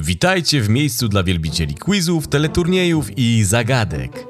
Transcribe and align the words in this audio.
Witajcie 0.00 0.60
w 0.60 0.68
miejscu 0.68 1.08
dla 1.08 1.22
wielbicieli 1.22 1.74
quizów, 1.74 2.28
teleturniejów 2.28 3.18
i 3.18 3.44
zagadek. 3.44 4.26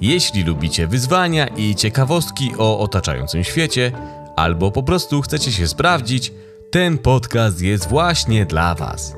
Jeśli 0.00 0.44
lubicie 0.44 0.86
wyzwania 0.86 1.46
i 1.46 1.74
ciekawostki 1.74 2.52
o 2.58 2.78
otaczającym 2.80 3.44
świecie, 3.44 3.92
albo 4.36 4.70
po 4.70 4.82
prostu 4.82 5.22
chcecie 5.22 5.52
się 5.52 5.68
sprawdzić, 5.68 6.32
ten 6.70 6.98
podcast 6.98 7.62
jest 7.62 7.88
właśnie 7.88 8.46
dla 8.46 8.74
Was. 8.74 9.14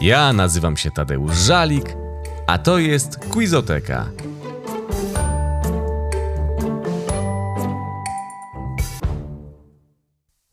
Ja 0.00 0.32
nazywam 0.32 0.76
się 0.76 0.90
Tadeusz 0.90 1.36
Żalik, 1.36 1.96
a 2.46 2.58
to 2.58 2.78
jest 2.78 3.16
Quizoteka. 3.16 4.10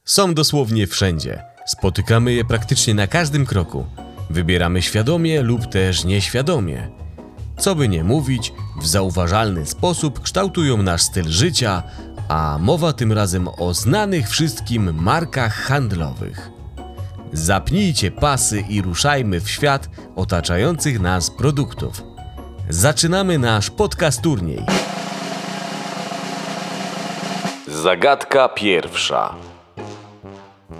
Są 0.06 0.34
dosłownie 0.34 0.88
wszędzie. 0.88 1.44
Spotykamy 1.66 2.34
je 2.34 2.46
praktycznie 2.46 2.94
na 2.94 3.08
każdym 3.08 3.46
kroku. 3.46 3.86
Wybieramy 4.30 4.82
świadomie 4.82 5.42
lub 5.42 5.66
też 5.66 6.04
nieświadomie. 6.06 6.88
Co 7.58 7.76
by 7.76 7.90
nie 7.90 8.04
mówić, 8.04 8.54
w 8.82 8.88
zauważalny 8.88 9.66
sposób 9.66 10.22
kształtują 10.22 10.84
nasz 10.84 11.02
styl 11.02 11.30
życia, 11.30 11.84
a 12.30 12.58
mowa 12.62 12.94
tym 12.94 13.12
razem 13.12 13.48
o 13.48 13.74
znanych 13.74 14.30
wszystkim 14.30 15.04
markach 15.04 15.54
handlowych. 15.54 16.50
Zapnijcie 17.34 18.12
pasy 18.12 18.64
i 18.70 18.82
ruszajmy 18.82 19.42
w 19.42 19.50
świat 19.50 19.90
otaczających 20.16 21.00
nas 21.00 21.32
produktów. 21.32 22.04
Zaczynamy 22.70 23.40
nasz 23.40 23.70
podcast 23.70 24.22
turniej. 24.22 24.64
Zagadka 27.68 28.50
pierwsza. 28.50 29.36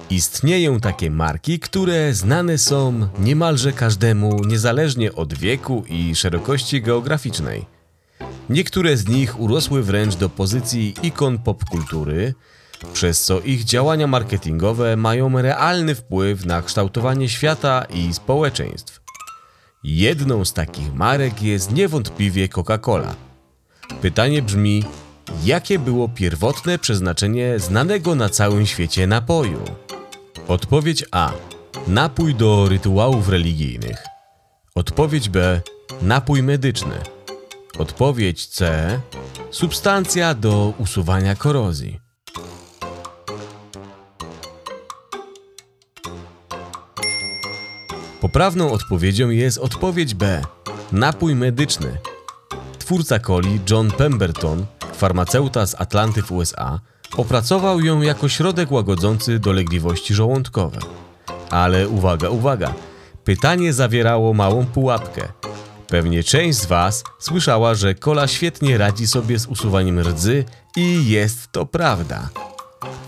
Istnieją 0.10 0.80
takie 0.80 1.12
marki, 1.12 1.60
które 1.60 2.14
znane 2.14 2.58
są 2.58 3.08
niemalże 3.20 3.72
każdemu, 3.72 4.46
niezależnie 4.46 5.14
od 5.14 5.34
wieku 5.34 5.84
i 5.90 6.16
szerokości 6.16 6.82
geograficznej. 6.82 7.66
Niektóre 8.50 8.98
z 8.98 9.08
nich 9.08 9.40
urosły 9.40 9.84
wręcz 9.84 10.16
do 10.16 10.30
pozycji 10.30 10.94
ikon 11.04 11.38
popkultury, 11.38 12.34
przez 12.94 13.24
co 13.24 13.40
ich 13.40 13.64
działania 13.64 14.08
marketingowe 14.08 14.96
mają 14.96 15.42
realny 15.42 15.96
wpływ 15.96 16.46
na 16.46 16.62
kształtowanie 16.62 17.30
świata 17.30 17.86
i 17.94 18.14
społeczeństw. 18.14 19.02
Jedną 19.84 20.46
z 20.46 20.54
takich 20.54 20.94
marek 20.94 21.42
jest 21.42 21.72
niewątpliwie 21.72 22.48
Coca-Cola. 22.48 23.14
Pytanie 24.02 24.42
brzmi: 24.42 24.84
jakie 25.44 25.80
było 25.80 26.10
pierwotne 26.10 26.80
przeznaczenie 26.80 27.60
znanego 27.60 28.16
na 28.16 28.30
całym 28.30 28.66
świecie 28.66 29.08
napoju? 29.08 29.62
Odpowiedź 30.48 31.06
A. 31.12 31.32
Napój 31.88 32.36
do 32.36 32.70
rytuałów 32.70 33.30
religijnych. 33.30 34.04
Odpowiedź 34.76 35.30
B. 35.30 35.62
Napój 36.02 36.44
medyczny. 36.44 36.96
Odpowiedź 37.78 38.48
C. 38.48 39.00
Substancja 39.52 40.34
do 40.34 40.74
usuwania 40.78 41.36
korozji. 41.36 42.00
Poprawną 48.22 48.72
odpowiedzią 48.72 49.30
jest 49.30 49.58
odpowiedź 49.58 50.14
B. 50.14 50.42
Napój 50.92 51.36
medyczny. 51.36 51.98
Twórca 52.80 53.20
coli 53.20 53.60
John 53.70 53.92
Pemberton, 53.92 54.66
farmaceuta 54.96 55.66
z 55.66 55.82
Atlanty 55.82 56.22
w 56.22 56.32
USA, 56.32 56.80
opracował 57.18 57.80
ją 57.80 58.02
jako 58.02 58.30
środek 58.30 58.72
łagodzący 58.72 59.40
dolegliwości 59.40 60.14
żołądkowe. 60.14 60.80
Ale 61.50 61.88
uwaga, 61.88 62.30
uwaga, 62.30 62.74
pytanie 63.24 63.74
zawierało 63.74 64.34
małą 64.34 64.66
pułapkę. 64.66 65.28
Pewnie 65.88 66.24
część 66.24 66.58
z 66.60 66.66
Was 66.66 67.04
słyszała, 67.20 67.76
że 67.76 67.96
kola 67.96 68.28
świetnie 68.28 68.78
radzi 68.78 69.08
sobie 69.08 69.40
z 69.40 69.46
usuwaniem 69.46 70.00
rdzy 70.00 70.46
i 70.76 71.10
jest 71.10 71.52
to 71.52 71.66
prawda. 71.66 72.30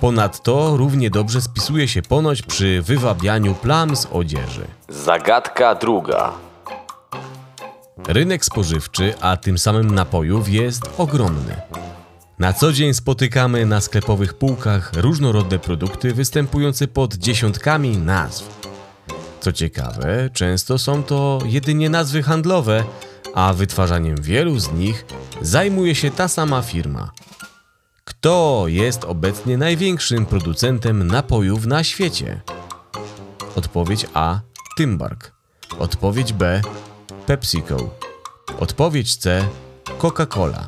Ponadto 0.02 0.78
równie 0.78 1.10
dobrze 1.10 1.42
spisuje 1.42 1.88
się 1.88 2.02
ponoć 2.02 2.42
przy 2.42 2.82
wywabianiu 2.82 3.56
plam 3.56 3.96
z 3.96 4.08
odzieży. 4.12 4.68
Zagadka 4.90 5.76
druga. 5.76 6.47
Rynek 8.08 8.46
spożywczy, 8.46 9.14
a 9.22 9.38
tym 9.38 9.58
samym 9.58 9.92
napojów 9.92 10.50
jest 10.50 10.82
ogromny. 10.98 11.62
Na 12.40 12.54
co 12.54 12.74
dzień 12.74 12.94
spotykamy 12.94 13.66
na 13.66 13.82
sklepowych 13.82 14.34
półkach 14.34 14.92
różnorodne 14.96 15.60
produkty 15.60 16.14
występujące 16.14 16.88
pod 16.88 17.14
dziesiątkami 17.14 17.98
nazw. 17.98 18.62
Co 19.40 19.52
ciekawe, 19.52 20.30
często 20.34 20.78
są 20.78 21.04
to 21.04 21.40
jedynie 21.46 21.90
nazwy 21.90 22.24
handlowe, 22.24 22.84
a 23.34 23.54
wytwarzaniem 23.54 24.22
wielu 24.22 24.60
z 24.60 24.72
nich 24.72 25.06
zajmuje 25.42 25.96
się 25.96 26.12
ta 26.12 26.28
sama 26.28 26.62
firma. 26.62 27.12
Kto 28.04 28.64
jest 28.68 29.04
obecnie 29.04 29.58
największym 29.58 30.26
producentem 30.26 31.08
napojów 31.08 31.66
na 31.66 31.84
świecie? 31.84 32.42
Odpowiedź 33.56 34.06
A. 34.14 34.40
Tymbark. 34.78 35.32
Odpowiedź 35.80 36.34
B. 36.34 36.62
PepsiCo. 37.26 37.90
Odpowiedź 38.60 39.16
C. 39.16 39.48
Coca-Cola. 39.98 40.68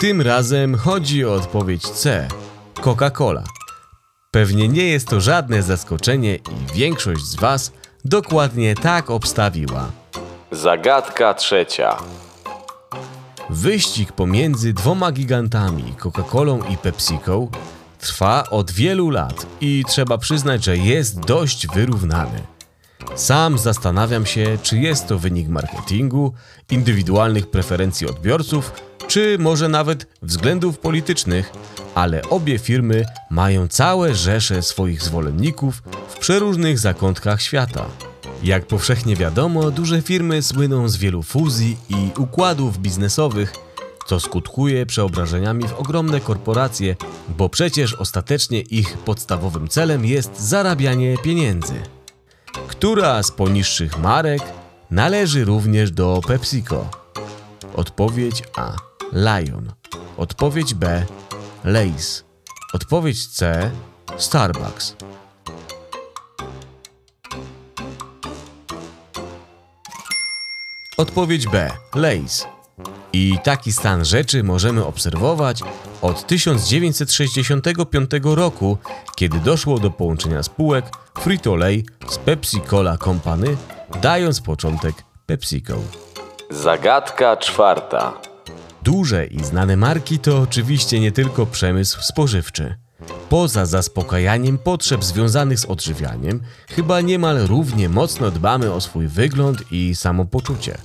Tym 0.00 0.20
razem 0.20 0.76
chodzi 0.76 1.24
o 1.24 1.34
odpowiedź 1.34 1.88
C. 1.88 2.28
Coca-Cola. 2.74 3.42
Pewnie 4.30 4.68
nie 4.68 4.86
jest 4.86 5.08
to 5.08 5.20
żadne 5.20 5.62
zaskoczenie 5.62 6.34
i 6.36 6.74
większość 6.74 7.22
z 7.22 7.36
Was 7.36 7.72
dokładnie 8.04 8.74
tak 8.74 9.10
obstawiła. 9.10 9.90
Zagadka 10.50 11.34
trzecia. 11.34 11.96
Wyścig 13.50 14.12
pomiędzy 14.12 14.72
dwoma 14.72 15.12
gigantami, 15.12 15.94
Coca-Colą 15.98 16.70
i 16.70 16.76
PepsiCo, 16.76 17.48
trwa 18.00 18.50
od 18.50 18.70
wielu 18.70 19.10
lat 19.10 19.46
i 19.60 19.84
trzeba 19.88 20.18
przyznać, 20.18 20.64
że 20.64 20.76
jest 20.76 21.20
dość 21.20 21.66
wyrównany. 21.66 22.42
Sam 23.14 23.58
zastanawiam 23.58 24.26
się, 24.26 24.58
czy 24.62 24.78
jest 24.78 25.06
to 25.06 25.18
wynik 25.18 25.48
marketingu, 25.48 26.32
indywidualnych 26.70 27.50
preferencji 27.50 28.06
odbiorców, 28.06 28.72
czy 29.08 29.36
może 29.38 29.68
nawet 29.68 30.06
względów 30.22 30.78
politycznych, 30.78 31.52
ale 31.94 32.22
obie 32.22 32.58
firmy 32.58 33.04
mają 33.30 33.68
całe 33.68 34.14
rzesze 34.14 34.62
swoich 34.62 35.02
zwolenników 35.02 35.82
w 36.08 36.18
przeróżnych 36.18 36.78
zakątkach 36.78 37.42
świata. 37.42 37.86
Jak 38.42 38.66
powszechnie 38.66 39.16
wiadomo, 39.16 39.70
duże 39.70 40.02
firmy 40.02 40.42
słyną 40.42 40.88
z 40.88 40.96
wielu 40.96 41.22
fuzji 41.22 41.76
i 41.88 42.10
układów 42.18 42.78
biznesowych, 42.78 43.52
co 44.06 44.20
skutkuje 44.20 44.86
przeobrażeniami 44.86 45.68
w 45.68 45.72
ogromne 45.72 46.20
korporacje, 46.20 46.96
bo 47.28 47.48
przecież 47.48 47.94
ostatecznie 47.94 48.60
ich 48.60 48.98
podstawowym 48.98 49.68
celem 49.68 50.04
jest 50.04 50.40
zarabianie 50.40 51.18
pieniędzy. 51.18 51.74
Która 52.68 53.22
z 53.22 53.30
poniższych 53.30 53.98
marek 53.98 54.42
należy 54.90 55.44
również 55.44 55.90
do 55.90 56.20
PepsiCo? 56.26 56.88
Odpowiedź 57.74 58.42
A. 58.56 58.76
Lion. 59.12 59.72
Odpowiedź 60.16 60.74
B. 60.74 61.06
Lays. 61.64 62.24
Odpowiedź 62.72 63.26
C. 63.26 63.70
Starbucks. 64.16 64.96
Odpowiedź 70.96 71.46
B. 71.46 71.70
Lays. 71.94 72.46
I 73.12 73.38
taki 73.44 73.72
stan 73.72 74.04
rzeczy 74.04 74.42
możemy 74.42 74.84
obserwować 74.84 75.62
od 76.02 76.26
1965 76.26 78.10
roku, 78.22 78.78
kiedy 79.16 79.38
doszło 79.40 79.78
do 79.78 79.90
połączenia 79.90 80.42
spółek 80.42 80.84
Frito-Lay 81.14 81.82
z 82.08 82.18
Pepsi-Cola 82.18 82.98
Company, 83.04 83.56
dając 84.02 84.40
początek 84.40 84.94
PepsiCo. 85.26 85.74
Zagadka 86.50 87.36
czwarta. 87.36 88.12
Duże 88.82 89.26
i 89.26 89.44
znane 89.44 89.76
marki 89.76 90.18
to 90.18 90.38
oczywiście 90.38 91.00
nie 91.00 91.12
tylko 91.12 91.46
przemysł 91.46 92.02
spożywczy. 92.02 92.74
Poza 93.28 93.66
zaspokajaniem 93.66 94.58
potrzeb 94.58 95.04
związanych 95.04 95.58
z 95.58 95.64
odżywianiem, 95.64 96.40
chyba 96.68 97.00
niemal 97.00 97.46
równie 97.46 97.88
mocno 97.88 98.30
dbamy 98.30 98.72
o 98.72 98.80
swój 98.80 99.06
wygląd 99.06 99.72
i 99.72 99.94
samopoczucie. 99.94 100.78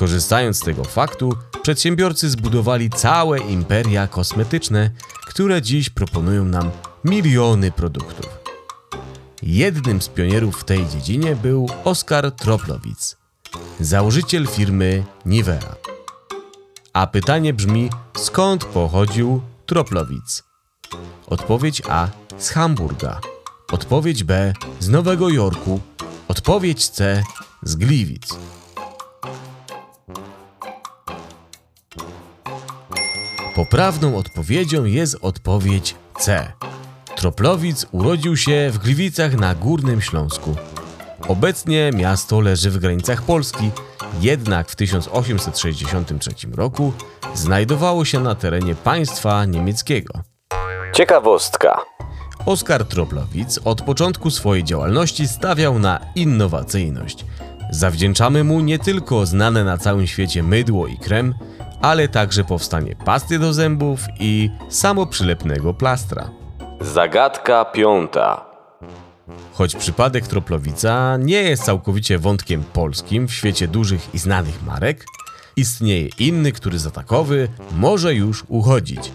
Korzystając 0.00 0.56
z 0.56 0.60
tego 0.60 0.84
faktu, 0.84 1.32
przedsiębiorcy 1.62 2.30
zbudowali 2.30 2.90
całe 2.90 3.38
imperia 3.38 4.06
kosmetyczne, 4.06 4.90
które 5.26 5.62
dziś 5.62 5.90
proponują 5.90 6.44
nam 6.44 6.70
miliony 7.04 7.72
produktów. 7.72 8.26
Jednym 9.42 10.02
z 10.02 10.08
pionierów 10.08 10.60
w 10.60 10.64
tej 10.64 10.88
dziedzinie 10.88 11.36
był 11.36 11.68
Oskar 11.84 12.32
Troplowicz, 12.32 13.16
założyciel 13.80 14.46
firmy 14.46 15.04
Nivea. 15.26 15.74
A 16.92 17.06
pytanie 17.06 17.54
brzmi, 17.54 17.90
skąd 18.16 18.64
pochodził 18.64 19.40
Troplowicz? 19.66 20.42
Odpowiedź 21.26 21.82
A. 21.88 22.08
z 22.38 22.48
Hamburga. 22.50 23.20
Odpowiedź 23.72 24.24
B 24.24 24.52
z 24.78 24.88
Nowego 24.88 25.28
Jorku. 25.28 25.80
Odpowiedź 26.28 26.88
C 26.88 27.22
z 27.62 27.76
Gliwic. 27.76 28.28
Poprawną 33.60 34.16
odpowiedzią 34.16 34.84
jest 34.84 35.16
odpowiedź 35.22 35.94
C. 36.18 36.52
Troplowic 37.16 37.86
urodził 37.92 38.36
się 38.36 38.70
w 38.72 38.78
Gliwicach 38.78 39.34
na 39.34 39.54
Górnym 39.54 40.00
Śląsku. 40.00 40.56
Obecnie 41.28 41.90
miasto 41.94 42.40
leży 42.40 42.70
w 42.70 42.78
granicach 42.78 43.22
Polski, 43.22 43.70
jednak 44.20 44.70
w 44.70 44.76
1863 44.76 46.30
roku 46.54 46.92
znajdowało 47.34 48.04
się 48.04 48.20
na 48.20 48.34
terenie 48.34 48.74
państwa 48.74 49.44
niemieckiego. 49.44 50.14
Ciekawostka. 50.92 51.80
Oskar 52.46 52.84
Troplowic 52.84 53.60
od 53.64 53.82
początku 53.82 54.30
swojej 54.30 54.64
działalności 54.64 55.28
stawiał 55.28 55.78
na 55.78 56.00
innowacyjność. 56.14 57.24
Zawdzięczamy 57.70 58.44
mu 58.44 58.60
nie 58.60 58.78
tylko 58.78 59.26
znane 59.26 59.64
na 59.64 59.78
całym 59.78 60.06
świecie 60.06 60.42
mydło 60.42 60.86
i 60.86 60.96
krem, 60.96 61.34
ale 61.80 62.08
także 62.08 62.44
powstanie 62.44 62.96
pasty 63.04 63.38
do 63.38 63.52
zębów 63.52 64.00
i 64.20 64.50
samoprzylepnego 64.68 65.74
plastra. 65.74 66.30
Zagadka 66.80 67.64
piąta. 67.64 68.44
Choć 69.52 69.76
przypadek 69.76 70.26
Troplowica 70.26 71.16
nie 71.16 71.42
jest 71.42 71.64
całkowicie 71.64 72.18
wątkiem 72.18 72.64
polskim 72.72 73.28
w 73.28 73.32
świecie 73.32 73.68
dużych 73.68 74.14
i 74.14 74.18
znanych 74.18 74.62
marek, 74.62 75.04
istnieje 75.56 76.08
inny, 76.18 76.52
który 76.52 76.78
za 76.78 76.90
takowy 76.90 77.48
może 77.72 78.14
już 78.14 78.44
uchodzić. 78.48 79.12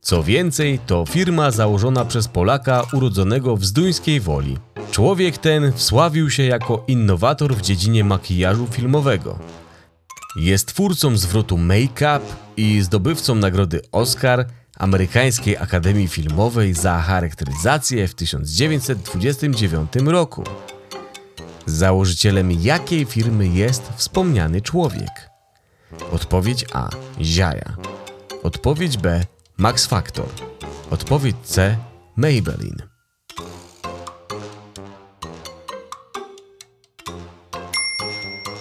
Co 0.00 0.22
więcej, 0.22 0.78
to 0.86 1.04
firma 1.08 1.50
założona 1.50 2.04
przez 2.04 2.28
Polaka 2.28 2.82
urodzonego 2.92 3.56
w 3.56 3.64
Zduńskiej 3.64 4.20
Woli. 4.20 4.58
Człowiek 4.90 5.38
ten 5.38 5.72
wsławił 5.72 6.30
się 6.30 6.42
jako 6.42 6.84
innowator 6.86 7.54
w 7.54 7.60
dziedzinie 7.60 8.04
makijażu 8.04 8.66
filmowego. 8.66 9.38
Jest 10.36 10.66
twórcą 10.66 11.16
zwrotu 11.16 11.58
Make-up 11.58 12.20
i 12.56 12.82
zdobywcą 12.82 13.34
nagrody 13.34 13.80
Oscar 13.92 14.46
Amerykańskiej 14.78 15.56
Akademii 15.56 16.08
Filmowej 16.08 16.74
za 16.74 17.00
charakteryzację 17.00 18.08
w 18.08 18.14
1929 18.14 19.92
roku. 19.96 20.44
Założycielem 21.66 22.52
jakiej 22.52 23.04
firmy 23.04 23.48
jest 23.48 23.82
wspomniany 23.96 24.60
człowiek? 24.60 25.30
Odpowiedź 26.12 26.64
A. 26.72 26.88
Ziaja. 27.20 27.76
Odpowiedź 28.42 28.96
B. 28.98 29.24
Max 29.56 29.86
Factor. 29.86 30.28
Odpowiedź 30.90 31.36
C. 31.44 31.76
Maybelline. 32.16 32.85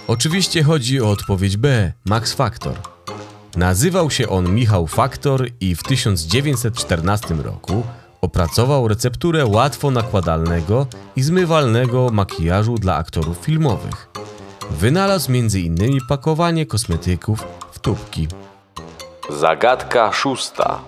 Oczywiście 0.07 0.63
chodzi 0.63 1.01
o 1.01 1.09
odpowiedź 1.09 1.57
B. 1.57 1.91
Max 2.05 2.33
Factor. 2.33 2.73
Nazywał 3.57 4.11
się 4.11 4.29
on 4.29 4.55
Michał 4.55 4.87
Faktor 4.87 5.47
i 5.59 5.75
w 5.75 5.83
1914 5.83 7.33
roku 7.33 7.83
opracował 8.21 8.87
recepturę 8.87 9.45
łatwo 9.45 9.91
nakładalnego 9.91 10.87
i 11.15 11.21
zmywalnego 11.21 12.09
makijażu 12.09 12.75
dla 12.75 12.95
aktorów 12.95 13.37
filmowych. 13.37 14.09
Wynalazł 14.71 15.31
m.in. 15.31 15.99
pakowanie 16.09 16.65
kosmetyków 16.65 17.43
w 17.71 17.79
tubki. 17.79 18.27
Zagadka 19.29 20.13
szósta. 20.13 20.79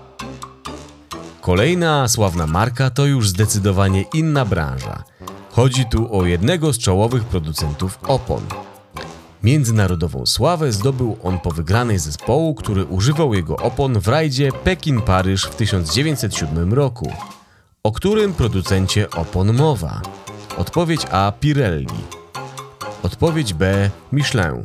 Kolejna 1.42 2.08
sławna 2.08 2.48
marka 2.48 2.90
to 2.90 3.06
już 3.06 3.30
zdecydowanie 3.30 4.06
inna 4.14 4.46
branża. 4.46 5.04
Chodzi 5.52 5.86
tu 5.86 6.18
o 6.18 6.26
jednego 6.26 6.74
z 6.74 6.78
czołowych 6.78 7.24
producentów 7.24 8.00
opon. 8.08 8.42
Międzynarodową 9.48 10.26
sławę 10.26 10.72
zdobył 10.72 11.18
on 11.24 11.40
po 11.40 11.52
wygranej 11.52 12.00
zespołu, 12.00 12.56
który 12.56 12.86
używał 12.86 13.34
jego 13.34 13.58
opon 13.58 14.00
w 14.00 14.08
rajdzie 14.08 14.52
Pekin-Paryż 14.52 15.48
w 15.48 15.56
1907 15.56 16.74
roku. 16.74 17.12
O 17.84 17.92
którym 17.92 18.34
producencie 18.34 19.10
opon 19.10 19.54
mowa? 19.54 20.02
Odpowiedź 20.58 21.02
A. 21.12 21.34
Pirelli. 21.40 21.88
Odpowiedź 23.04 23.54
B. 23.54 23.90
Michelin. 24.12 24.64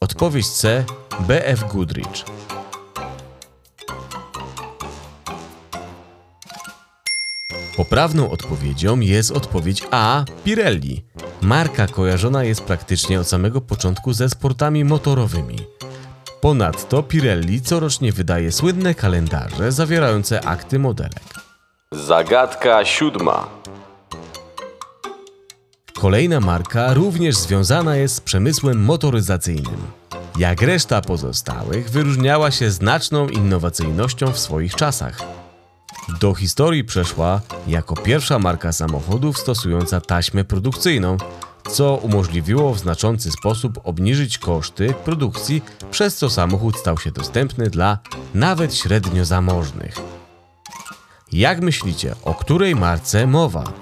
Odpowiedź 0.00 0.48
C. 0.48 0.84
BF 1.20 1.72
Goodrich. 1.72 2.24
Poprawną 7.76 8.30
odpowiedzią 8.30 9.00
jest 9.00 9.30
odpowiedź 9.30 9.82
A. 9.90 10.24
Pirelli. 10.44 11.04
Marka 11.42 11.86
kojarzona 11.86 12.44
jest 12.44 12.60
praktycznie 12.60 13.20
od 13.20 13.28
samego 13.28 13.60
początku 13.60 14.12
ze 14.12 14.28
sportami 14.28 14.84
motorowymi. 14.84 15.56
Ponadto 16.40 17.02
Pirelli 17.02 17.60
corocznie 17.60 18.12
wydaje 18.12 18.52
słynne 18.52 18.94
kalendarze 18.94 19.72
zawierające 19.72 20.44
akty 20.44 20.78
modelek. 20.78 21.22
Zagadka 21.92 22.84
siódma. 22.84 23.48
Kolejna 26.00 26.40
marka 26.40 26.94
również 26.94 27.36
związana 27.36 27.96
jest 27.96 28.14
z 28.14 28.20
przemysłem 28.20 28.84
motoryzacyjnym. 28.84 29.80
Jak 30.38 30.62
reszta 30.62 31.00
pozostałych, 31.00 31.90
wyróżniała 31.90 32.50
się 32.50 32.70
znaczną 32.70 33.28
innowacyjnością 33.28 34.32
w 34.32 34.38
swoich 34.38 34.74
czasach. 34.74 35.37
Do 36.08 36.34
historii 36.34 36.84
przeszła 36.84 37.40
jako 37.66 37.96
pierwsza 37.96 38.38
marka 38.38 38.72
samochodów 38.72 39.38
stosująca 39.38 40.00
taśmę 40.00 40.44
produkcyjną, 40.44 41.16
co 41.70 41.94
umożliwiło 41.94 42.74
w 42.74 42.78
znaczący 42.78 43.30
sposób 43.30 43.80
obniżyć 43.84 44.38
koszty 44.38 44.94
produkcji, 45.04 45.62
przez 45.90 46.16
co 46.16 46.30
samochód 46.30 46.76
stał 46.76 46.98
się 46.98 47.10
dostępny 47.10 47.70
dla 47.70 47.98
nawet 48.34 48.74
średnio 48.74 49.24
zamożnych. 49.24 49.94
Jak 51.32 51.60
myślicie, 51.60 52.14
o 52.24 52.34
której 52.34 52.76
marce 52.76 53.26
mowa? 53.26 53.72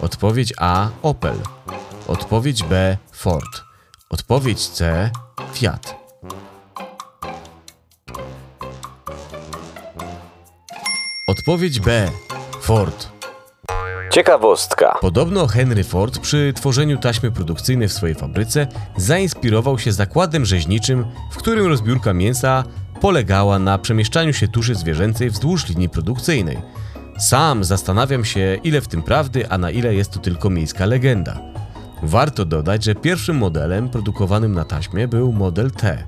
Odpowiedź 0.00 0.52
A 0.58 0.88
Opel. 1.02 1.36
Odpowiedź 2.06 2.62
B 2.62 2.96
Ford. 3.12 3.62
Odpowiedź 4.10 4.68
C 4.68 5.10
Fiat. 5.52 6.03
Odpowiedź 11.26 11.80
B 11.80 12.10
Ford. 12.60 13.08
Ciekawostka. 14.10 14.98
Podobno 15.00 15.46
Henry 15.46 15.84
Ford 15.84 16.18
przy 16.18 16.52
tworzeniu 16.56 16.98
taśmy 16.98 17.30
produkcyjnej 17.30 17.88
w 17.88 17.92
swojej 17.92 18.14
fabryce 18.14 18.66
zainspirował 18.96 19.78
się 19.78 19.92
zakładem 19.92 20.44
rzeźniczym, 20.44 21.04
w 21.32 21.36
którym 21.36 21.66
rozbiórka 21.66 22.12
mięsa 22.12 22.64
polegała 23.00 23.58
na 23.58 23.78
przemieszczaniu 23.78 24.32
się 24.32 24.48
tuszy 24.48 24.74
zwierzęcej 24.74 25.30
wzdłuż 25.30 25.68
linii 25.68 25.88
produkcyjnej. 25.88 26.58
Sam 27.18 27.64
zastanawiam 27.64 28.24
się, 28.24 28.58
ile 28.64 28.80
w 28.80 28.88
tym 28.88 29.02
prawdy, 29.02 29.48
a 29.50 29.58
na 29.58 29.70
ile 29.70 29.94
jest 29.94 30.10
to 30.10 30.20
tylko 30.20 30.50
miejska 30.50 30.86
legenda. 30.86 31.38
Warto 32.02 32.44
dodać, 32.44 32.84
że 32.84 32.94
pierwszym 32.94 33.36
modelem 33.36 33.88
produkowanym 33.88 34.52
na 34.52 34.64
taśmie 34.64 35.08
był 35.08 35.32
model 35.32 35.70
T. 35.70 36.04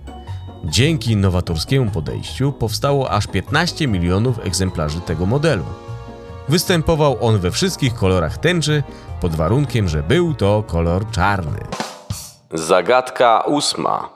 Dzięki 0.64 1.16
nowatorskiemu 1.16 1.90
podejściu 1.90 2.52
powstało 2.52 3.10
aż 3.10 3.26
15 3.26 3.88
milionów 3.88 4.38
egzemplarzy 4.46 5.00
tego 5.00 5.26
modelu. 5.26 5.64
Występował 6.48 7.16
on 7.20 7.38
we 7.38 7.50
wszystkich 7.50 7.94
kolorach 7.94 8.38
tęczy, 8.38 8.82
pod 9.20 9.34
warunkiem, 9.34 9.88
że 9.88 10.02
był 10.02 10.34
to 10.34 10.62
kolor 10.66 11.10
czarny. 11.10 11.58
Zagadka 12.52 13.40
ósma. 13.40 14.08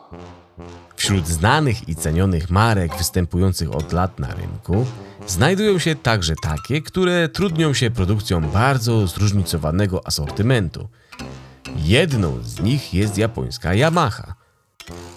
Wśród 0.97 1.27
znanych 1.27 1.89
i 1.89 1.97
cenionych 1.97 2.51
marek 2.51 2.97
występujących 2.97 3.75
od 3.75 3.93
lat 3.93 4.19
na 4.19 4.35
rynku 4.35 4.87
znajdują 5.27 5.79
się 5.79 5.95
także 5.95 6.35
takie, 6.43 6.83
które 6.83 7.29
trudnią 7.29 7.75
się 7.75 7.91
produkcją 7.91 8.41
bardzo 8.41 9.07
zróżnicowanego 9.07 10.07
asortymentu. 10.07 10.89
Jedną 11.77 12.39
z 12.43 12.61
nich 12.61 12.95
jest 12.95 13.19
japońska 13.19 13.75
Yamaha. 13.75 14.40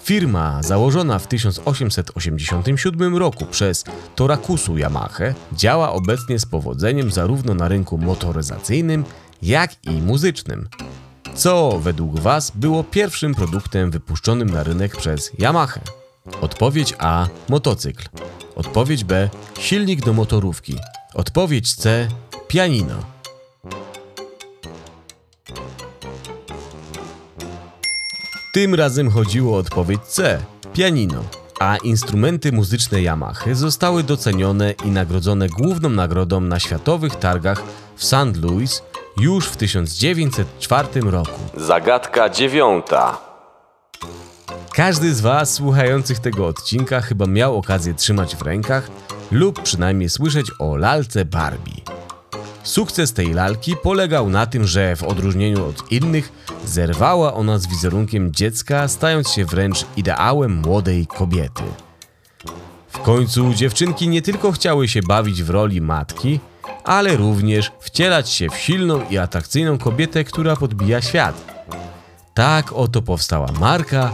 Firma 0.04 0.64
założona 0.64 1.20
w 1.20 1.28
1887 1.28 3.18
roku 3.18 3.46
przez 3.46 3.84
Torakusu 4.16 4.78
Yamaha 4.78 5.24
działa 5.54 5.92
obecnie 5.92 6.40
z 6.40 6.46
powodzeniem 6.46 7.12
zarówno 7.12 7.54
na 7.54 7.68
rynku 7.68 7.98
motoryzacyjnym, 7.98 9.06
jak 9.42 9.86
i 9.88 9.92
muzycznym. 9.92 10.70
Co 11.36 11.80
według 11.80 12.20
Was 12.20 12.52
było 12.56 12.84
pierwszym 12.84 13.36
produktem 13.36 13.92
wypuszczonym 13.92 14.50
na 14.50 14.64
rynek 14.64 14.98
przez 14.98 15.32
Yamaha? 15.40 15.80
Odpowiedź 16.42 16.94
A 17.00 17.28
motocykl. 17.50 18.06
Odpowiedź 18.56 19.04
B 19.04 19.30
silnik 19.60 20.06
do 20.06 20.14
motorówki. 20.14 20.76
Odpowiedź 21.14 21.76
C 21.76 22.08
pianino. 22.48 23.13
Tym 28.54 28.76
razem 28.76 29.12
chodziło 29.12 29.56
o 29.56 29.60
odpowiedź 29.60 30.02
C 30.02 30.40
pianino. 30.74 31.24
a 31.60 31.78
instrumenty 31.78 32.52
muzyczne 32.52 33.02
Yamaha 33.02 33.54
zostały 33.54 34.04
docenione 34.04 34.72
i 34.72 34.92
nagrodzone 34.92 35.50
główną 35.50 35.90
nagrodą 35.90 36.42
na 36.42 36.60
światowych 36.60 37.16
targach 37.16 37.64
w 37.96 38.04
St. 38.06 38.42
Louis 38.42 38.84
już 39.18 39.48
w 39.48 39.58
1904 39.58 40.88
roku. 41.02 41.40
Zagadka 41.58 42.30
dziewiąta. 42.30 43.18
Każdy 44.74 45.14
z 45.16 45.22
Was 45.22 45.54
słuchających 45.54 46.20
tego 46.20 46.48
odcinka 46.48 47.02
chyba 47.02 47.26
miał 47.26 47.58
okazję 47.58 47.94
trzymać 47.94 48.36
w 48.36 48.42
rękach 48.42 48.92
lub 49.32 49.62
przynajmniej 49.62 50.10
słyszeć 50.10 50.52
o 50.60 50.78
lalce 50.78 51.26
Barbie. 51.26 51.83
Sukces 52.64 53.14
tej 53.14 53.34
lalki 53.34 53.76
polegał 53.84 54.30
na 54.30 54.46
tym, 54.46 54.68
że 54.68 54.96
w 54.96 55.04
odróżnieniu 55.04 55.66
od 55.66 55.92
innych 55.92 56.32
zerwała 56.66 57.34
ona 57.34 57.60
z 57.60 57.68
wizerunkiem 57.68 58.32
dziecka, 58.32 58.88
stając 58.88 59.30
się 59.30 59.46
wręcz 59.46 59.86
ideałem 59.98 60.54
młodej 60.56 61.08
kobiety. 61.08 61.64
W 62.88 63.00
końcu 63.00 63.54
dziewczynki 63.54 64.08
nie 64.08 64.22
tylko 64.22 64.52
chciały 64.52 64.88
się 64.88 65.02
bawić 65.02 65.44
w 65.44 65.50
roli 65.50 65.82
matki, 65.82 66.40
ale 66.84 67.18
również 67.18 67.72
wcielać 67.80 68.30
się 68.30 68.50
w 68.50 68.58
silną 68.58 69.10
i 69.10 69.18
atrakcyjną 69.18 69.78
kobietę, 69.78 70.24
która 70.24 70.56
podbija 70.56 71.02
świat. 71.02 71.46
Tak 72.34 72.74
oto 72.74 73.02
powstała 73.02 73.52
marka, 73.60 74.12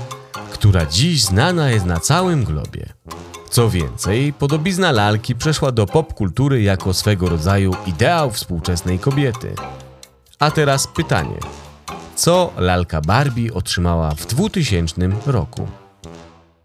która 0.52 0.86
dziś 0.86 1.24
znana 1.24 1.70
jest 1.70 1.86
na 1.86 2.00
całym 2.00 2.44
globie. 2.44 2.86
Co 3.50 3.70
więcej, 3.70 4.34
podobizna 4.34 4.92
lalki 4.92 5.36
przeszła 5.36 5.72
do 5.72 5.86
popkultury 5.86 6.62
jako 6.62 6.94
swego 6.94 7.30
rodzaju 7.30 7.76
ideał 7.86 8.32
współczesnej 8.32 9.00
kobiety. 9.00 9.56
A 10.40 10.52
teraz 10.52 10.88
pytanie. 10.88 11.38
Co 12.16 12.54
lalka 12.58 13.02
Barbie 13.02 13.54
otrzymała 13.54 14.12
w 14.12 14.26
2000 14.26 15.10
roku? 15.26 15.68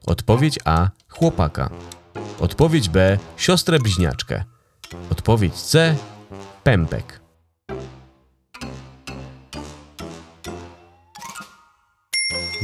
Odpowiedź 0.07 0.59
A. 0.65 0.89
Chłopaka. 1.09 1.71
Odpowiedź 2.41 2.89
B. 2.89 3.19
Siostrę 3.37 3.79
bliźniaczkę. 3.79 4.45
Odpowiedź 5.11 5.55
C. 5.55 5.97
Pępek. 6.65 7.24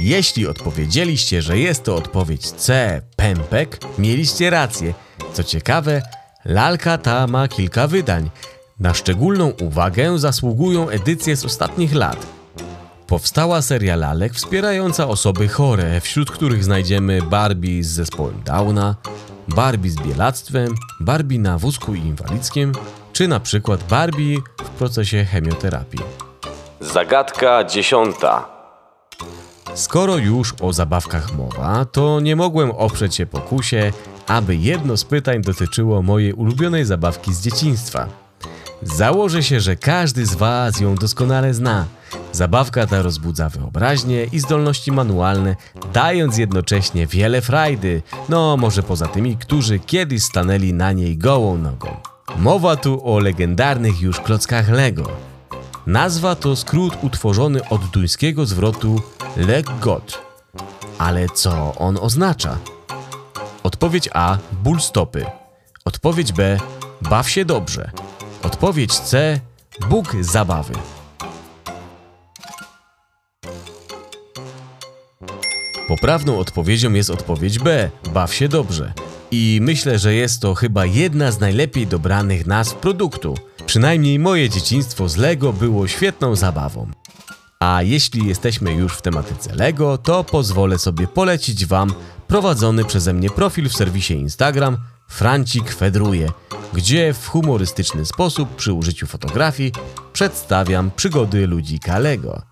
Jeśli 0.01 0.47
odpowiedzieliście, 0.47 1.43
że 1.43 1.59
jest 1.59 1.85
to 1.85 1.97
odpowiedź 1.97 2.51
C, 2.51 3.01
pępek, 3.17 3.79
mieliście 3.99 4.51
rację. 4.51 4.95
Co 5.33 5.45
ciekawe, 5.45 6.03
lalka 6.45 6.99
ta 6.99 7.27
ma 7.27 7.49
kilka 7.49 7.87
wydań. 7.87 8.31
Na 8.81 8.95
szczególną 8.95 9.53
uwagę 9.61 10.19
zasługują 10.19 10.89
edycje 10.89 11.37
z 11.37 11.45
ostatnich 11.45 11.95
lat. 11.95 12.27
Powstała 13.07 13.63
seria 13.63 13.97
lalek 13.97 14.33
wspierająca 14.33 15.09
osoby 15.09 15.49
chore, 15.49 16.01
wśród 16.01 16.31
których 16.31 16.65
znajdziemy 16.65 17.23
Barbie 17.23 17.85
z 17.85 17.89
zespołem 17.89 18.43
Downa, 18.45 18.97
Barbie 19.49 19.91
z 19.91 19.97
bielactwem, 19.97 20.75
Barbie 21.01 21.39
na 21.39 21.59
wózku 21.59 21.95
inwalidzkim, 21.95 22.73
czy 23.13 23.29
na 23.29 23.41
przykład 23.41 23.85
Barbie 23.85 24.37
w 24.65 24.69
procesie 24.69 25.25
chemioterapii. 25.25 26.01
Zagadka 26.81 27.65
dziesiąta. 27.65 28.60
Skoro 29.75 30.17
już 30.17 30.55
o 30.61 30.73
zabawkach 30.73 31.35
mowa, 31.35 31.85
to 31.85 32.21
nie 32.21 32.37
mogłem 32.37 32.71
oprzeć 32.71 33.15
się 33.15 33.27
pokusie, 33.27 33.93
aby 34.27 34.57
jedno 34.57 34.97
z 34.97 35.05
pytań 35.05 35.43
dotyczyło 35.43 36.03
mojej 36.03 36.33
ulubionej 36.33 36.85
zabawki 36.85 37.35
z 37.35 37.41
dzieciństwa. 37.41 38.07
Założę 38.83 39.43
się, 39.43 39.61
że 39.61 39.77
każdy 39.77 40.27
z 40.27 40.35
Was 40.35 40.81
ją 40.81 40.95
doskonale 40.95 41.55
zna. 41.55 41.85
Zabawka 42.33 42.87
ta 42.87 43.03
rozbudza 43.03 43.49
wyobraźnię 43.49 44.25
i 44.25 44.41
zdolności 44.41 44.93
manualne, 44.93 45.57
dając 45.93 46.39
jednocześnie 46.39 47.07
wiele 47.07 47.41
frajdy, 47.41 48.03
no 48.29 48.57
może 48.57 48.83
poza 48.83 49.07
tymi, 49.07 49.37
którzy 49.37 49.79
kiedyś 49.79 50.23
stanęli 50.23 50.73
na 50.73 50.93
niej 50.93 51.19
gołą 51.19 51.59
nogą. 51.59 51.97
Mowa 52.37 52.77
tu 52.77 53.15
o 53.15 53.19
legendarnych 53.19 54.01
już 54.01 54.21
klockach 54.21 54.69
Lego. 54.69 55.11
Nazwa 55.87 56.35
to 56.35 56.57
skrót 56.57 56.95
utworzony 57.03 57.69
od 57.69 57.87
duńskiego 57.87 58.47
zwrotu 58.47 59.01
Leg 59.37 59.67
God. 59.81 60.23
Ale 60.99 61.29
co 61.29 61.75
on 61.75 61.99
oznacza? 62.01 62.59
Odpowiedź 63.63 64.09
A 64.13 64.39
ból 64.53 64.81
stopy. 64.81 65.27
Odpowiedź 65.85 66.33
B 66.33 66.59
baw 67.01 67.31
się 67.31 67.45
dobrze. 67.45 67.91
Odpowiedź 68.43 68.99
C 68.99 69.41
Bóg 69.89 70.17
zabawy. 70.21 70.75
Poprawną 75.89 76.39
odpowiedzią 76.39 76.93
jest 76.93 77.11
odpowiedź 77.11 77.59
B 77.59 77.91
baw 78.15 78.35
się 78.35 78.49
dobrze. 78.49 78.93
I 79.31 79.59
myślę, 79.63 79.99
że 79.99 80.15
jest 80.15 80.43
to 80.43 80.55
chyba 80.55 80.87
jedna 80.87 81.33
z 81.33 81.41
najlepiej 81.41 81.87
dobranych 81.87 82.47
nazw 82.47 82.75
produktu. 82.75 83.35
Przynajmniej 83.67 84.19
moje 84.19 84.49
dzieciństwo 84.51 85.09
z 85.09 85.17
Lego 85.17 85.53
było 85.53 85.89
świetną 85.89 86.37
zabawą. 86.37 86.91
A 87.63 87.83
jeśli 87.83 88.27
jesteśmy 88.27 88.73
już 88.73 88.93
w 88.93 89.03
tematyce 89.03 89.55
Lego, 89.55 89.99
to 89.99 90.25
pozwolę 90.25 90.79
sobie 90.79 91.07
polecić 91.07 91.67
Wam 91.67 91.95
prowadzony 92.29 92.85
przeze 92.85 93.13
mnie 93.13 93.31
profil 93.31 93.69
w 93.69 93.77
serwisie 93.77 94.15
Instagram 94.15 94.77
Francik 95.09 95.75
Fedruje, 95.75 96.29
gdzie 96.73 97.15
w 97.15 97.29
humorystyczny 97.29 98.07
sposób 98.07 98.57
przy 98.57 98.73
użyciu 98.73 99.07
fotografii 99.07 99.73
przedstawiam 100.13 100.91
przygody 100.97 101.47
ludzika 101.47 101.99
Lego. 101.99 102.43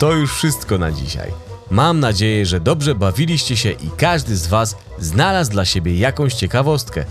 To 0.00 0.12
już 0.12 0.34
wszystko 0.34 0.78
na 0.78 0.92
dzisiaj. 0.92 1.32
Mam 1.70 2.00
nadzieję, 2.00 2.46
że 2.46 2.60
dobrze 2.60 2.94
bawiliście 2.94 3.56
się 3.56 3.70
i 3.70 3.90
każdy 3.96 4.36
z 4.36 4.46
Was 4.46 4.76
znalazł 4.98 5.50
dla 5.50 5.64
siebie 5.64 5.96
jakąś 5.96 6.34
ciekawostkę. 6.34 7.04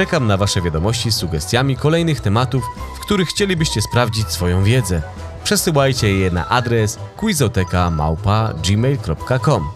Czekam 0.00 0.26
na 0.26 0.36
Wasze 0.36 0.62
wiadomości 0.62 1.12
z 1.12 1.16
sugestiami 1.16 1.76
kolejnych 1.76 2.20
tematów, 2.20 2.64
w 2.96 3.00
których 3.00 3.28
chcielibyście 3.28 3.82
sprawdzić 3.82 4.28
swoją 4.28 4.64
wiedzę. 4.64 5.02
Przesyłajcie 5.44 6.14
je 6.14 6.30
na 6.30 6.48
adres 6.48 6.98
quizoteka.gmail.com 7.16 9.68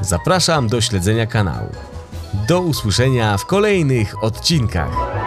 Zapraszam 0.00 0.68
do 0.68 0.80
śledzenia 0.80 1.26
kanału. 1.26 1.68
Do 2.48 2.60
usłyszenia 2.60 3.38
w 3.38 3.46
kolejnych 3.46 4.24
odcinkach. 4.24 5.25